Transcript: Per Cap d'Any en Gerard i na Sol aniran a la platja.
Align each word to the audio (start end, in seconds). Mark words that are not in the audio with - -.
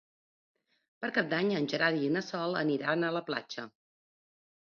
Per 1.03 1.09
Cap 1.17 1.27
d'Any 1.33 1.51
en 1.59 1.67
Gerard 1.73 2.05
i 2.05 2.09
na 2.15 2.23
Sol 2.29 2.57
aniran 2.61 3.05
a 3.09 3.13
la 3.17 3.23
platja. 3.27 3.67